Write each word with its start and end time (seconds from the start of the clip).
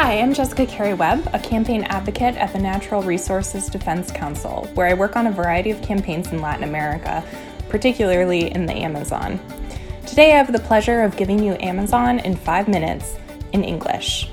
Hi, 0.00 0.20
I'm 0.20 0.32
Jessica 0.32 0.64
Carey 0.64 0.94
Webb, 0.94 1.28
a 1.32 1.40
campaign 1.40 1.82
advocate 1.82 2.36
at 2.36 2.52
the 2.52 2.58
Natural 2.60 3.02
Resources 3.02 3.66
Defense 3.68 4.12
Council, 4.12 4.70
where 4.74 4.86
I 4.86 4.94
work 4.94 5.16
on 5.16 5.26
a 5.26 5.32
variety 5.32 5.72
of 5.72 5.82
campaigns 5.82 6.30
in 6.30 6.40
Latin 6.40 6.62
America, 6.62 7.24
particularly 7.68 8.52
in 8.52 8.64
the 8.64 8.74
Amazon. 8.74 9.40
Today, 10.06 10.34
I 10.34 10.36
have 10.36 10.52
the 10.52 10.60
pleasure 10.60 11.02
of 11.02 11.16
giving 11.16 11.42
you 11.42 11.54
Amazon 11.54 12.20
in 12.20 12.36
five 12.36 12.68
minutes 12.68 13.16
in 13.52 13.64
English. 13.64 14.30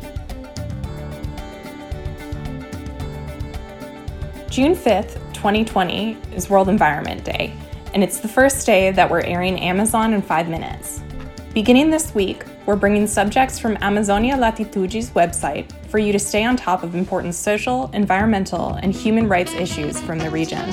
June 4.52 4.76
5th, 4.76 5.16
2020 5.34 6.16
is 6.36 6.48
World 6.48 6.70
Environment 6.70 7.24
Day, 7.24 7.52
and 7.96 8.04
it's 8.04 8.20
the 8.20 8.28
first 8.28 8.68
day 8.68 8.92
that 8.92 9.10
we're 9.10 9.22
airing 9.22 9.60
Amazon 9.60 10.14
in 10.14 10.22
five 10.22 10.48
minutes. 10.48 11.02
Beginning 11.56 11.90
this 11.90 12.14
week, 12.14 12.44
we're 12.66 12.76
bringing 12.76 13.06
subjects 13.06 13.60
from 13.60 13.78
Amazonia 13.82 14.36
Latitude's 14.36 15.12
website 15.12 15.72
for 15.88 16.00
you 16.00 16.12
to 16.12 16.20
stay 16.20 16.44
on 16.44 16.58
top 16.58 16.84
of 16.84 16.96
important 16.96 17.36
social, 17.36 17.92
environmental, 17.94 18.74
and 18.82 18.94
human 18.94 19.28
rights 19.28 19.54
issues 19.54 20.02
from 20.02 20.18
the 20.18 20.30
region. 20.30 20.66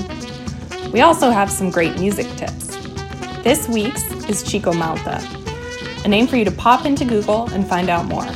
We 0.91 1.03
also 1.03 1.31
have 1.31 1.51
some 1.51 1.71
great 1.71 1.99
music 1.99 2.27
tips. 2.37 2.69
This 3.43 3.69
week's 3.69 4.11
is 4.29 4.43
Chico 4.43 4.73
Malta, 4.73 5.21
a 6.05 6.09
name 6.09 6.27
for 6.27 6.37
you 6.37 6.45
to 6.45 6.51
pop 6.51 6.87
into 6.87 7.05
Google 7.05 7.51
and 7.51 7.67
find 7.67 7.91
out 7.91 8.07
more. 8.07 8.27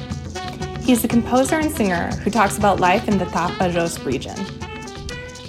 He's 0.80 1.02
a 1.04 1.08
composer 1.08 1.56
and 1.56 1.70
singer 1.70 2.10
who 2.16 2.30
talks 2.30 2.58
about 2.58 2.78
life 2.78 3.08
in 3.08 3.18
the 3.18 3.24
Tapajós 3.26 4.04
region. 4.04 4.36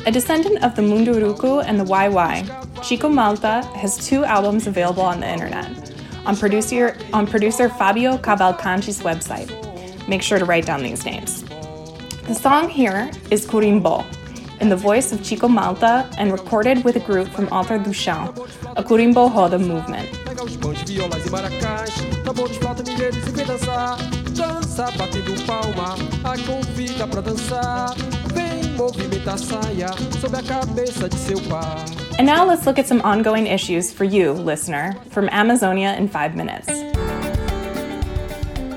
A 0.06 0.12
descendant 0.12 0.64
of 0.64 0.76
the 0.76 0.82
Munduruku 0.82 1.64
and 1.66 1.78
the 1.78 1.84
YY, 1.84 2.82
Chico 2.82 3.10
Malta 3.10 3.64
has 3.76 3.98
two 3.98 4.24
albums 4.24 4.66
available 4.66 5.04
on 5.04 5.20
the 5.20 5.28
internet 5.28 5.87
on 6.27 6.36
producer, 6.36 6.95
on 7.13 7.26
producer 7.26 7.70
Fabio 7.70 8.17
Cavalcanti's 8.17 8.99
website. 8.99 9.49
Make 10.08 10.22
sure 10.22 10.38
to 10.38 10.45
write 10.45 10.66
down 10.66 10.84
these 10.84 11.05
names. 11.05 11.44
The 12.23 12.36
song 12.36 12.69
here 12.69 13.09
is 13.31 13.45
Curimbo, 13.45 14.06
in 14.59 14.67
the 14.67 14.75
voice 14.75 15.14
of 15.14 15.23
Chico 15.23 15.47
Malta 15.47 16.09
and 16.17 16.31
recorded 16.31 16.84
with 16.84 16.97
a 16.97 17.00
group 17.00 17.30
from 17.30 17.45
do 17.45 17.94
Chão, 17.94 18.34
a 18.75 18.84
Curimbo 18.84 19.31
Roda 19.31 19.58
movement. 19.58 20.09
Dança 24.38 24.91
batendo 24.97 25.34
palma, 25.47 25.95
a 26.23 26.38
convida 26.45 27.08
pra 27.08 27.22
dançar. 27.22 27.95
Vem 28.36 28.64
movimentar 28.75 29.39
saia 29.39 29.88
a 29.88 30.44
cabeça 30.44 31.09
de 31.09 31.16
seu 31.16 31.41
pai. 31.41 32.06
And 32.18 32.26
now 32.26 32.44
let's 32.46 32.66
look 32.66 32.80
at 32.80 32.88
some 32.88 33.02
ongoing 33.02 33.46
issues 33.46 33.94
for 33.94 34.04
you, 34.04 34.32
listener, 34.32 34.96
from 35.12 35.30
Amazonia 35.30 35.94
in 35.94 36.08
five 36.08 36.36
minutes. 36.36 36.66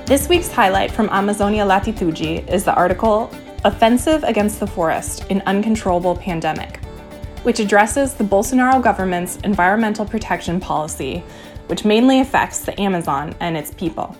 This 0.07 0.29
week's 0.29 0.51
highlight 0.51 0.91
from 0.91 1.09
Amazonia 1.09 1.65
Latitude 1.65 2.47
is 2.47 2.63
the 2.63 2.75
article 2.75 3.31
Offensive 3.65 4.23
Against 4.25 4.59
the 4.59 4.67
Forest 4.67 5.25
in 5.31 5.41
Uncontrollable 5.47 6.15
Pandemic, 6.17 6.85
which 7.41 7.59
addresses 7.59 8.13
the 8.13 8.23
Bolsonaro 8.23 8.79
government's 8.79 9.37
environmental 9.37 10.05
protection 10.05 10.59
policy, 10.59 11.23
which 11.65 11.83
mainly 11.83 12.19
affects 12.19 12.59
the 12.59 12.79
Amazon 12.79 13.33
and 13.39 13.57
its 13.57 13.73
people. 13.73 14.15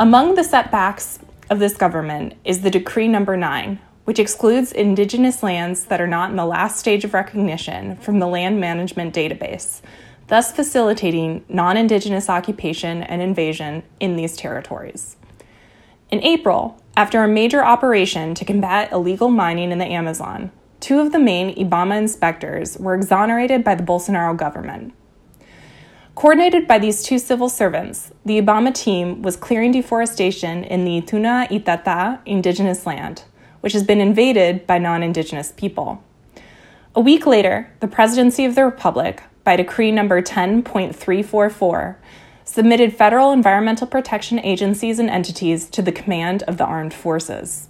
Among 0.00 0.34
the 0.34 0.42
setbacks 0.42 1.20
of 1.50 1.60
this 1.60 1.76
government 1.76 2.34
is 2.44 2.62
the 2.62 2.70
Decree 2.70 3.06
Number 3.06 3.36
9, 3.36 3.78
which 4.08 4.18
excludes 4.18 4.72
indigenous 4.72 5.42
lands 5.42 5.84
that 5.84 6.00
are 6.00 6.06
not 6.06 6.30
in 6.30 6.36
the 6.36 6.46
last 6.46 6.78
stage 6.78 7.04
of 7.04 7.12
recognition 7.12 7.94
from 7.96 8.18
the 8.18 8.26
land 8.26 8.58
management 8.58 9.14
database, 9.14 9.82
thus 10.28 10.50
facilitating 10.50 11.44
non 11.46 11.76
indigenous 11.76 12.30
occupation 12.30 13.02
and 13.02 13.20
invasion 13.20 13.82
in 14.00 14.16
these 14.16 14.34
territories. 14.34 15.16
In 16.10 16.22
April, 16.22 16.82
after 16.96 17.22
a 17.22 17.28
major 17.28 17.62
operation 17.62 18.34
to 18.36 18.46
combat 18.46 18.90
illegal 18.92 19.28
mining 19.28 19.72
in 19.72 19.78
the 19.78 19.84
Amazon, 19.84 20.52
two 20.80 21.00
of 21.00 21.12
the 21.12 21.18
main 21.18 21.54
IBAMA 21.56 21.98
inspectors 21.98 22.78
were 22.78 22.94
exonerated 22.94 23.62
by 23.62 23.74
the 23.74 23.84
Bolsonaro 23.84 24.34
government. 24.34 24.94
Coordinated 26.14 26.66
by 26.66 26.78
these 26.78 27.02
two 27.02 27.18
civil 27.18 27.50
servants, 27.50 28.10
the 28.24 28.40
IBAMA 28.40 28.74
team 28.74 29.20
was 29.20 29.36
clearing 29.36 29.70
deforestation 29.70 30.64
in 30.64 30.86
the 30.86 30.98
Ituna-Itatá 30.98 32.20
indigenous 32.24 32.86
land 32.86 33.24
which 33.60 33.72
has 33.72 33.84
been 33.84 34.00
invaded 34.00 34.66
by 34.66 34.78
non 34.78 35.02
Indigenous 35.02 35.52
people. 35.56 36.02
A 36.94 37.00
week 37.00 37.26
later, 37.26 37.70
the 37.80 37.88
Presidency 37.88 38.44
of 38.44 38.54
the 38.54 38.64
Republic, 38.64 39.22
by 39.44 39.56
decree 39.56 39.90
number 39.90 40.20
10.344, 40.20 41.96
submitted 42.44 42.96
federal 42.96 43.30
environmental 43.30 43.86
protection 43.86 44.38
agencies 44.40 44.98
and 44.98 45.10
entities 45.10 45.68
to 45.70 45.82
the 45.82 45.92
command 45.92 46.42
of 46.44 46.56
the 46.56 46.64
armed 46.64 46.94
forces. 46.94 47.68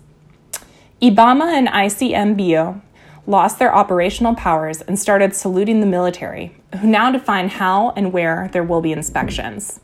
IBAMA 1.02 1.52
and 1.52 1.68
ICMBio 1.68 2.80
lost 3.26 3.58
their 3.58 3.74
operational 3.74 4.34
powers 4.34 4.80
and 4.82 4.98
started 4.98 5.34
saluting 5.34 5.80
the 5.80 5.86
military, 5.86 6.56
who 6.80 6.86
now 6.86 7.12
define 7.12 7.48
how 7.48 7.90
and 7.90 8.12
where 8.12 8.48
there 8.52 8.64
will 8.64 8.80
be 8.80 8.92
inspections. 8.92 9.80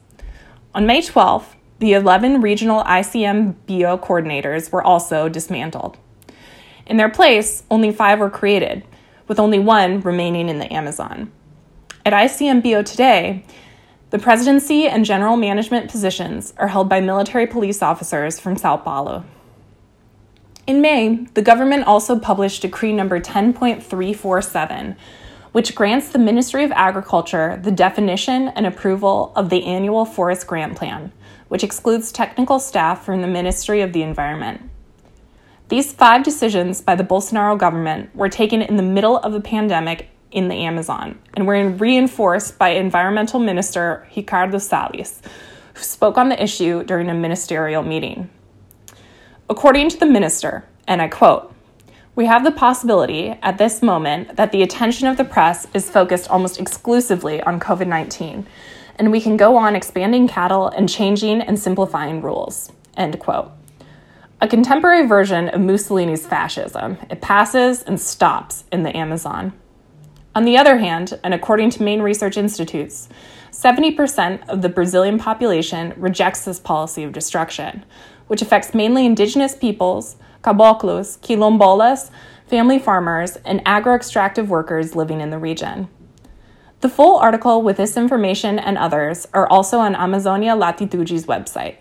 On 0.74 0.86
May 0.86 1.02
12th, 1.02 1.54
the 1.78 1.92
11 1.92 2.40
regional 2.40 2.82
ICMBio 2.84 4.00
coordinators 4.00 4.70
were 4.70 4.82
also 4.82 5.28
dismantled. 5.28 5.98
In 6.86 6.96
their 6.96 7.08
place, 7.08 7.62
only 7.70 7.92
five 7.92 8.18
were 8.18 8.30
created, 8.30 8.84
with 9.26 9.40
only 9.40 9.58
one 9.58 10.00
remaining 10.00 10.48
in 10.48 10.58
the 10.58 10.72
Amazon. 10.72 11.32
At 12.04 12.12
ICMBio 12.12 12.84
today, 12.84 13.44
the 14.10 14.18
presidency 14.18 14.86
and 14.86 15.04
general 15.04 15.36
management 15.36 15.90
positions 15.90 16.54
are 16.58 16.68
held 16.68 16.88
by 16.88 17.00
military 17.00 17.46
police 17.46 17.82
officers 17.82 18.38
from 18.38 18.56
Sao 18.56 18.76
Paulo. 18.76 19.24
In 20.66 20.80
May, 20.80 21.26
the 21.34 21.42
government 21.42 21.86
also 21.86 22.18
published 22.18 22.62
Decree 22.62 22.92
number 22.92 23.20
10.347, 23.20 24.96
which 25.54 25.74
grants 25.74 26.08
the 26.08 26.18
Ministry 26.18 26.64
of 26.64 26.72
Agriculture 26.72 27.60
the 27.62 27.70
definition 27.70 28.48
and 28.48 28.66
approval 28.66 29.32
of 29.36 29.50
the 29.50 29.64
annual 29.64 30.04
forest 30.04 30.46
grant 30.46 30.76
plan 30.76 31.12
which 31.54 31.62
excludes 31.62 32.10
technical 32.10 32.58
staff 32.58 33.04
from 33.04 33.20
the 33.20 33.28
Ministry 33.28 33.80
of 33.80 33.92
the 33.92 34.02
Environment. 34.02 34.60
These 35.68 35.92
five 35.92 36.24
decisions 36.24 36.80
by 36.80 36.96
the 36.96 37.04
Bolsonaro 37.04 37.56
government 37.56 38.12
were 38.12 38.28
taken 38.28 38.60
in 38.60 38.76
the 38.76 38.82
middle 38.82 39.18
of 39.18 39.32
the 39.32 39.40
pandemic 39.40 40.08
in 40.32 40.48
the 40.48 40.56
Amazon 40.56 41.16
and 41.34 41.46
were 41.46 41.68
reinforced 41.70 42.58
by 42.58 42.70
Environmental 42.70 43.38
Minister 43.38 44.04
Ricardo 44.16 44.58
Salles, 44.58 45.22
who 45.74 45.82
spoke 45.84 46.18
on 46.18 46.28
the 46.28 46.42
issue 46.42 46.82
during 46.82 47.08
a 47.08 47.14
ministerial 47.14 47.84
meeting. 47.84 48.28
According 49.48 49.90
to 49.90 49.96
the 49.96 50.06
minister, 50.06 50.66
and 50.88 51.00
I 51.00 51.06
quote, 51.06 51.53
we 52.16 52.26
have 52.26 52.44
the 52.44 52.52
possibility 52.52 53.30
at 53.42 53.58
this 53.58 53.82
moment 53.82 54.36
that 54.36 54.52
the 54.52 54.62
attention 54.62 55.08
of 55.08 55.16
the 55.16 55.24
press 55.24 55.66
is 55.74 55.90
focused 55.90 56.30
almost 56.30 56.60
exclusively 56.60 57.42
on 57.42 57.58
COVID 57.58 57.88
19 57.88 58.46
and 58.96 59.10
we 59.10 59.20
can 59.20 59.36
go 59.36 59.56
on 59.56 59.74
expanding 59.74 60.28
cattle 60.28 60.68
and 60.68 60.88
changing 60.88 61.40
and 61.40 61.58
simplifying 61.58 62.22
rules. 62.22 62.70
End 62.96 63.18
quote. 63.18 63.50
A 64.40 64.48
contemporary 64.48 65.06
version 65.06 65.48
of 65.48 65.60
Mussolini's 65.60 66.26
fascism, 66.26 66.98
it 67.10 67.20
passes 67.20 67.82
and 67.82 68.00
stops 68.00 68.64
in 68.70 68.82
the 68.82 68.96
Amazon. 68.96 69.52
On 70.34 70.44
the 70.44 70.56
other 70.56 70.78
hand, 70.78 71.18
and 71.22 71.32
according 71.32 71.70
to 71.70 71.82
main 71.82 72.02
research 72.02 72.36
institutes, 72.36 73.08
70% 73.52 74.48
of 74.48 74.62
the 74.62 74.68
Brazilian 74.68 75.18
population 75.18 75.94
rejects 75.96 76.44
this 76.44 76.58
policy 76.58 77.04
of 77.04 77.12
destruction, 77.12 77.84
which 78.26 78.42
affects 78.42 78.74
mainly 78.74 79.06
indigenous 79.06 79.54
peoples, 79.54 80.16
caboclos, 80.42 81.18
quilombolas, 81.20 82.10
family 82.46 82.78
farmers, 82.78 83.36
and 83.44 83.62
agro 83.64 83.94
extractive 83.94 84.50
workers 84.50 84.94
living 84.94 85.20
in 85.20 85.30
the 85.30 85.38
region. 85.38 85.88
The 86.80 86.88
full 86.90 87.16
article 87.16 87.62
with 87.62 87.78
this 87.78 87.96
information 87.96 88.58
and 88.58 88.76
others 88.76 89.26
are 89.32 89.48
also 89.48 89.78
on 89.78 89.96
Amazonia 89.96 90.54
Latitude's 90.54 91.24
website. 91.24 91.76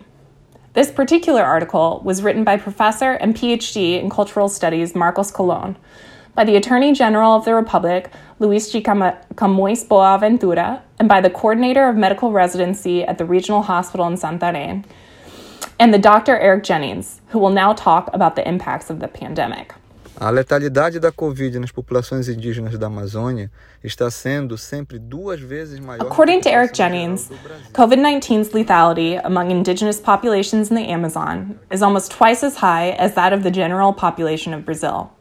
This 0.74 0.90
particular 0.90 1.44
article 1.44 2.02
was 2.06 2.24
written 2.24 2.44
by 2.44 2.58
Professor 2.58 3.12
and 3.12 3.36
PhD 3.36 4.02
in 4.02 4.10
Cultural 4.10 4.48
Studies 4.48 4.96
Marcos 4.96 5.30
Colon, 5.30 5.76
by 6.36 6.44
the 6.44 6.56
Attorney 6.56 6.94
General 6.94 7.36
of 7.36 7.46
the 7.46 7.54
Republic, 7.54 8.10
Luis 8.40 8.72
G. 8.72 8.82
Camões 8.82 9.86
Boaventura, 9.86 10.82
and 10.98 11.08
by 11.08 11.22
the 11.22 11.30
Coordinator 11.30 11.88
of 11.88 11.96
Medical 11.96 12.32
Residency 12.32 13.04
at 13.04 13.18
the 13.18 13.26
Regional 13.26 13.62
Hospital 13.62 14.08
in 14.08 14.16
Santarém, 14.16 14.84
and 15.80 15.94
the 15.94 16.00
Dr. 16.00 16.38
Erik 16.38 16.64
Jennings, 16.64 17.22
who 17.28 17.40
will 17.40 17.50
now 17.50 17.74
talk 17.74 18.10
about 18.14 18.36
the 18.36 18.48
impacts 18.48 18.90
of 18.90 19.00
the 19.00 19.08
pandemic. 19.08 19.74
A 20.16 20.32
letalidade 20.32 21.00
da 21.00 21.12
Covid 21.12 21.60
nas 21.60 21.72
populações 21.72 22.30
indígenas 22.30 22.78
da 22.78 22.88
Amazônia 22.88 23.50
está 23.84 24.12
sendo 24.12 24.58
sempre 24.58 25.00
duas 25.00 25.40
vezes 25.42 25.80
maior. 25.80 26.06
According 26.06 26.42
to 26.42 26.50
Erik 26.50 26.74
Jennings, 26.74 27.30
COVID 27.74 28.00
19's 28.00 28.54
lethality 28.54 29.20
among 29.24 29.50
indigenous 29.50 30.00
populations 30.00 30.70
in 30.70 30.76
the 30.76 30.88
Amazon 30.88 31.60
is 31.72 31.82
almost 31.82 32.12
twice 32.12 32.44
as 32.44 32.58
high 32.58 32.92
as 32.92 33.16
that 33.16 33.34
of 33.34 33.42
the 33.42 33.52
general 33.52 33.92
population 33.92 34.54
of 34.54 34.64
Brazil. 34.64 35.12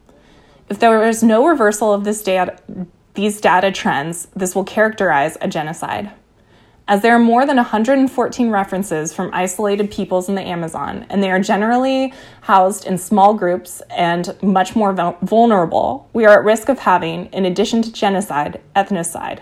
If 0.69 0.79
there 0.79 1.03
is 1.07 1.23
no 1.23 1.47
reversal 1.47 1.91
of 1.91 2.03
this 2.03 2.21
data, 2.21 2.55
these 3.15 3.41
data 3.41 3.71
trends, 3.71 4.27
this 4.35 4.55
will 4.55 4.63
characterize 4.63 5.37
a 5.41 5.47
genocide. 5.47 6.11
As 6.87 7.01
there 7.01 7.15
are 7.15 7.19
more 7.19 7.45
than 7.45 7.55
114 7.55 8.49
references 8.49 9.13
from 9.13 9.29
isolated 9.33 9.89
peoples 9.89 10.27
in 10.27 10.35
the 10.35 10.41
Amazon, 10.41 11.05
and 11.09 11.23
they 11.23 11.31
are 11.31 11.39
generally 11.39 12.13
housed 12.41 12.85
in 12.85 12.97
small 12.97 13.33
groups 13.33 13.81
and 13.89 14.35
much 14.43 14.75
more 14.75 14.93
vulnerable, 15.21 16.09
we 16.11 16.25
are 16.25 16.39
at 16.39 16.43
risk 16.43 16.67
of 16.67 16.79
having, 16.79 17.27
in 17.27 17.45
addition 17.45 17.81
to 17.81 17.91
genocide, 17.91 18.59
ethnocide. 18.75 19.39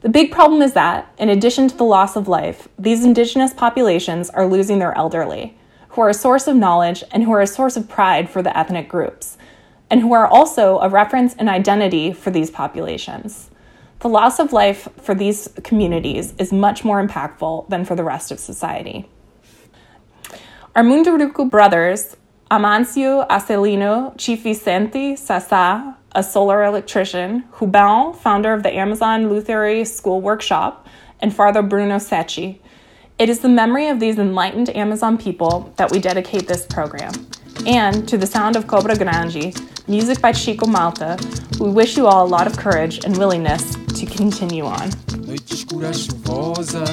The 0.00 0.08
big 0.08 0.30
problem 0.30 0.62
is 0.62 0.72
that, 0.72 1.12
in 1.18 1.28
addition 1.28 1.68
to 1.68 1.76
the 1.76 1.84
loss 1.84 2.16
of 2.16 2.28
life, 2.28 2.68
these 2.78 3.04
indigenous 3.04 3.52
populations 3.52 4.30
are 4.30 4.46
losing 4.46 4.78
their 4.78 4.96
elderly, 4.96 5.58
who 5.90 6.00
are 6.00 6.08
a 6.08 6.14
source 6.14 6.46
of 6.46 6.56
knowledge 6.56 7.02
and 7.10 7.24
who 7.24 7.32
are 7.32 7.42
a 7.42 7.46
source 7.46 7.76
of 7.76 7.88
pride 7.88 8.30
for 8.30 8.40
the 8.40 8.56
ethnic 8.56 8.88
groups, 8.88 9.36
and 9.90 10.00
who 10.00 10.14
are 10.14 10.26
also 10.26 10.78
a 10.78 10.88
reference 10.88 11.34
and 11.34 11.48
identity 11.48 12.12
for 12.12 12.30
these 12.30 12.50
populations. 12.50 13.50
The 14.00 14.08
loss 14.08 14.38
of 14.38 14.52
life 14.52 14.88
for 15.02 15.12
these 15.12 15.48
communities 15.64 16.32
is 16.38 16.52
much 16.52 16.84
more 16.84 17.04
impactful 17.04 17.68
than 17.68 17.84
for 17.84 17.96
the 17.96 18.04
rest 18.04 18.30
of 18.30 18.38
society. 18.38 19.08
Our 20.76 20.84
Munduruku 20.84 21.50
brothers, 21.50 22.16
Amancio 22.48 23.26
Acelino 23.26 24.16
Chief 24.16 24.40
Vicente 24.44 25.16
Sasa, 25.16 25.96
a 26.12 26.22
solar 26.22 26.62
electrician, 26.62 27.42
Rubão, 27.54 28.14
founder 28.14 28.52
of 28.52 28.62
the 28.62 28.72
Amazon 28.72 29.28
Lutherie 29.28 29.84
School 29.84 30.20
Workshop, 30.20 30.86
and 31.18 31.34
Father 31.34 31.62
Bruno 31.62 31.96
Sechi. 31.96 32.60
It 33.18 33.28
is 33.28 33.40
the 33.40 33.48
memory 33.48 33.88
of 33.88 33.98
these 33.98 34.16
enlightened 34.16 34.74
Amazon 34.76 35.18
people 35.18 35.72
that 35.76 35.90
we 35.90 35.98
dedicate 35.98 36.46
this 36.46 36.64
program. 36.66 37.12
And 37.66 38.08
to 38.08 38.16
the 38.16 38.28
sound 38.28 38.54
of 38.54 38.68
Cobra 38.68 38.96
Grande, 38.96 39.60
music 39.88 40.20
by 40.20 40.30
Chico 40.30 40.66
Malta, 40.66 41.18
we 41.58 41.68
wish 41.68 41.96
you 41.96 42.06
all 42.06 42.24
a 42.24 42.28
lot 42.28 42.46
of 42.46 42.56
courage 42.56 43.04
and 43.04 43.16
willingness 43.18 43.76
to 43.98 44.06
continue 44.06 44.62
on. 44.62 44.88
Noite 45.26 45.54
escura 45.54 45.92
chuvosa, 45.92 46.84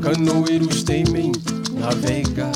canoeiros 0.00 0.82
temem 0.82 1.30
navegar. 1.74 2.52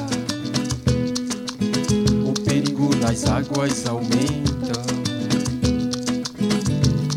O 2.26 2.32
perigo 2.44 2.96
nas 2.96 3.26
águas 3.26 3.86
aumenta. 3.86 4.80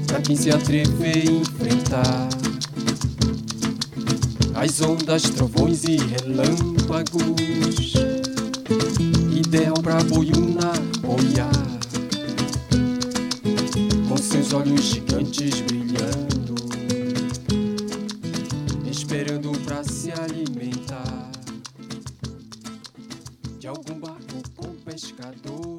Pra 0.07 0.21
quem 0.21 0.35
se 0.35 0.49
atrever 0.49 1.29
a 1.29 1.31
enfrentar 1.31 2.27
as 4.53 4.81
ondas, 4.81 5.23
trovões 5.23 5.85
e 5.85 5.95
relâmpagos. 5.95 7.93
Ideal 9.33 9.75
pra 9.75 10.03
boiuna 10.03 10.46
se 19.87 20.11
alimentar 20.11 21.31
de 23.59 23.67
algum 23.67 23.99
barco 23.99 24.43
com 24.55 24.75
pescador. 24.83 25.76